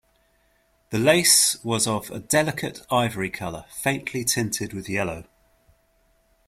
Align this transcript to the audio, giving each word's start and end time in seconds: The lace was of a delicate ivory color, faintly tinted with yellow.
The 0.89 0.97
lace 0.97 1.63
was 1.63 1.85
of 1.85 2.09
a 2.09 2.17
delicate 2.17 2.81
ivory 2.89 3.29
color, 3.29 3.65
faintly 3.69 4.25
tinted 4.25 4.73
with 4.73 4.89
yellow. 4.89 5.25